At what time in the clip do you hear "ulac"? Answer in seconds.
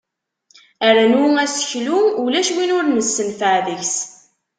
2.23-2.49